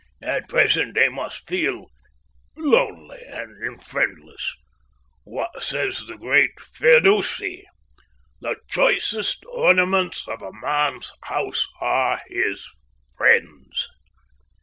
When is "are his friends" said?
11.79-13.87